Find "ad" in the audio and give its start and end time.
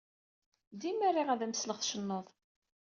1.31-1.41